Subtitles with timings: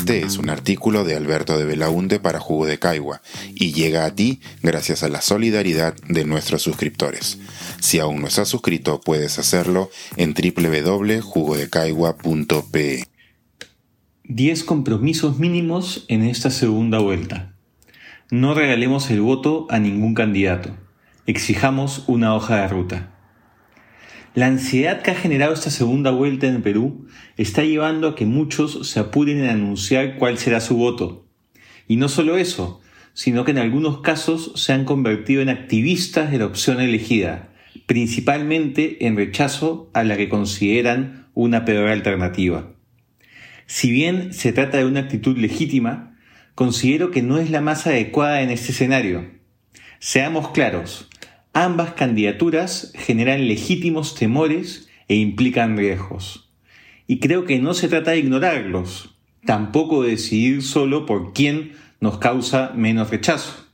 [0.00, 3.20] Este es un artículo de Alberto de Belaunte para Jugo de Caigua
[3.54, 7.38] y llega a ti gracias a la solidaridad de nuestros suscriptores.
[7.80, 13.08] Si aún no estás suscrito, puedes hacerlo en www.jugodecaigua.pe.
[14.24, 17.52] 10 compromisos mínimos en esta segunda vuelta.
[18.30, 20.70] No regalemos el voto a ningún candidato.
[21.26, 23.19] Exijamos una hoja de ruta.
[24.32, 28.88] La ansiedad que ha generado esta segunda vuelta en Perú está llevando a que muchos
[28.88, 31.26] se apuren en anunciar cuál será su voto.
[31.88, 32.80] Y no solo eso,
[33.12, 37.52] sino que en algunos casos se han convertido en activistas de la opción elegida,
[37.86, 42.72] principalmente en rechazo a la que consideran una peor alternativa.
[43.66, 46.16] Si bien se trata de una actitud legítima,
[46.54, 49.28] considero que no es la más adecuada en este escenario.
[49.98, 51.09] Seamos claros,
[51.52, 56.48] Ambas candidaturas generan legítimos temores e implican riesgos.
[57.08, 62.18] Y creo que no se trata de ignorarlos, tampoco de decidir solo por quién nos
[62.18, 63.66] causa menos rechazo.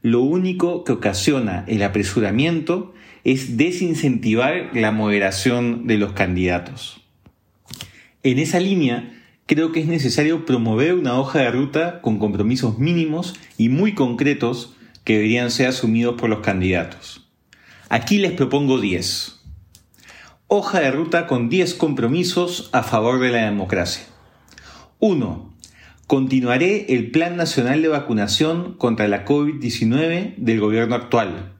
[0.00, 7.02] Lo único que ocasiona el apresuramiento es desincentivar la moderación de los candidatos.
[8.22, 9.12] En esa línea,
[9.46, 14.75] creo que es necesario promover una hoja de ruta con compromisos mínimos y muy concretos
[15.06, 17.28] que deberían ser asumidos por los candidatos.
[17.88, 19.40] Aquí les propongo 10.
[20.48, 24.04] Hoja de ruta con 10 compromisos a favor de la democracia.
[24.98, 25.54] 1.
[26.08, 31.52] Continuaré el Plan Nacional de Vacunación contra la COVID-19 del gobierno actual,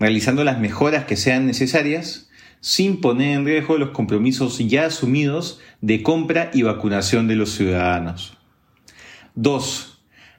[0.00, 6.02] realizando las mejoras que sean necesarias sin poner en riesgo los compromisos ya asumidos de
[6.02, 8.38] compra y vacunación de los ciudadanos.
[9.34, 9.93] 2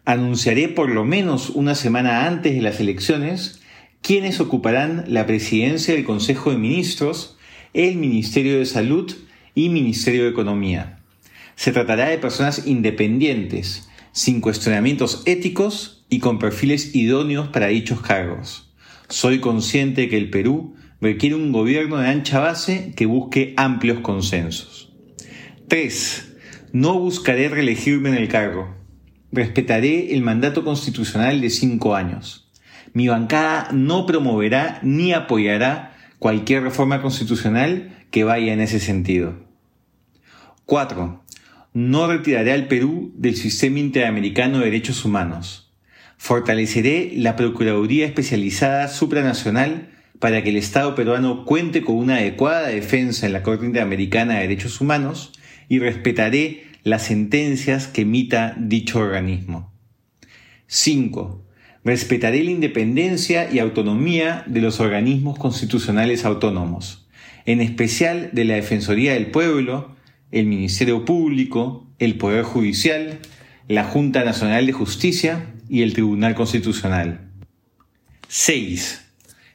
[0.06, 3.62] anunciaré por lo menos una semana antes de las elecciones
[4.02, 7.38] quienes ocuparán la presidencia del Consejo de Ministros,
[7.74, 9.12] el Ministerio de Salud
[9.56, 11.00] y Ministerio de Economía.
[11.56, 18.72] Se tratará de personas independientes, sin cuestionamientos éticos y con perfiles idóneos para dichos cargos.
[19.10, 24.94] Soy consciente que el Perú requiere un gobierno de ancha base que busque amplios consensos.
[25.68, 26.34] 3.
[26.74, 28.85] No buscaré reelegirme en el cargo
[29.36, 32.48] respetaré el mandato constitucional de cinco años.
[32.94, 39.36] Mi bancada no promoverá ni apoyará cualquier reforma constitucional que vaya en ese sentido.
[40.66, 41.24] 4.
[41.74, 45.74] No retiraré al Perú del sistema interamericano de derechos humanos.
[46.18, 53.26] Fortaleceré la Procuraduría Especializada Supranacional para que el Estado peruano cuente con una adecuada defensa
[53.26, 55.34] en la Corte Interamericana de Derechos Humanos
[55.68, 59.74] y respetaré las sentencias que emita dicho organismo.
[60.68, 61.44] 5.
[61.84, 67.08] Respetaré la independencia y autonomía de los organismos constitucionales autónomos,
[67.48, 69.96] en especial de la Defensoría del Pueblo,
[70.32, 73.18] el Ministerio Público, el Poder Judicial,
[73.68, 77.32] la Junta Nacional de Justicia y el Tribunal Constitucional.
[78.28, 79.02] 6.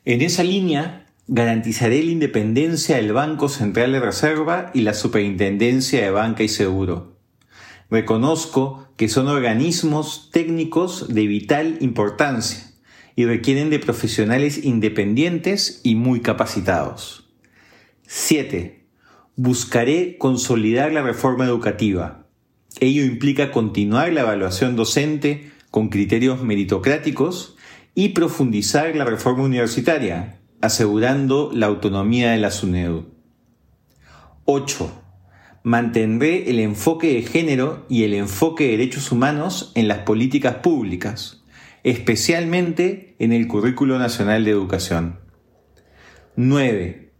[0.04, 6.10] En esa línea, garantizaré la independencia del Banco Central de Reserva y la Superintendencia de
[6.10, 7.09] Banca y Seguro.
[7.90, 12.70] Reconozco que son organismos técnicos de vital importancia
[13.16, 17.28] y requieren de profesionales independientes y muy capacitados.
[18.06, 18.86] 7.
[19.34, 22.26] Buscaré consolidar la reforma educativa.
[22.78, 27.56] Ello implica continuar la evaluación docente con criterios meritocráticos
[27.96, 33.06] y profundizar la reforma universitaria, asegurando la autonomía de la SUNEDU.
[34.44, 34.99] 8
[35.62, 41.44] mantendré el enfoque de género y el enfoque de derechos humanos en las políticas públicas,
[41.84, 45.18] especialmente en el Currículo Nacional de Educación.
[46.36, 47.10] 9.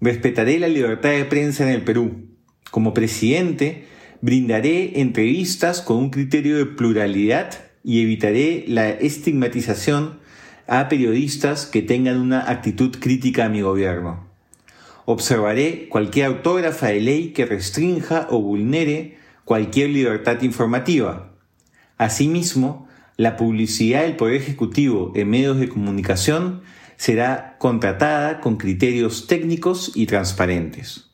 [0.00, 2.28] Respetaré la libertad de prensa en el Perú.
[2.70, 3.86] Como presidente,
[4.20, 7.50] brindaré entrevistas con un criterio de pluralidad
[7.82, 10.18] y evitaré la estigmatización
[10.66, 14.25] a periodistas que tengan una actitud crítica a mi gobierno.
[15.06, 21.32] Observaré cualquier autógrafa de ley que restrinja o vulnere cualquier libertad informativa.
[21.96, 26.62] Asimismo, la publicidad del Poder Ejecutivo en medios de comunicación
[26.96, 31.12] será contratada con criterios técnicos y transparentes.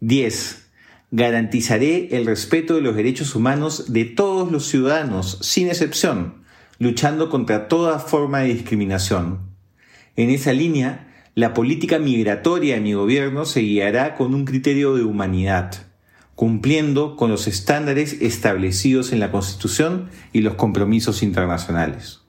[0.00, 0.68] 10.
[1.12, 6.42] Garantizaré el respeto de los derechos humanos de todos los ciudadanos, sin excepción,
[6.80, 9.38] luchando contra toda forma de discriminación.
[10.16, 15.02] En esa línea, la política migratoria de mi gobierno se guiará con un criterio de
[15.02, 15.86] humanidad,
[16.34, 22.20] cumpliendo con los estándares establecidos en la Constitución y los compromisos internacionales.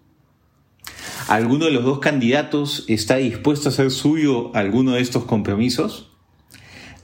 [1.28, 6.12] ¿Alguno de los dos candidatos está dispuesto a hacer suyo alguno de estos compromisos?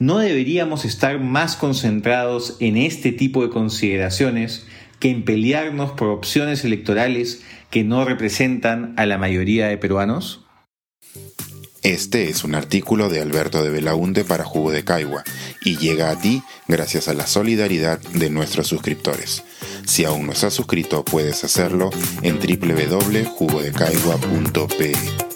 [0.02, 4.66] ¿no deberíamos estar más concentrados en este tipo de consideraciones
[4.98, 10.41] que en pelearnos por opciones electorales que no representan a la mayoría de peruanos?
[11.82, 15.24] Este es un artículo de Alberto de Belaunde para Jugo de Caigua
[15.64, 19.42] y llega a ti gracias a la solidaridad de nuestros suscriptores.
[19.84, 21.90] Si aún no estás suscrito, puedes hacerlo
[22.22, 25.31] en www.jugodecaigua.pe.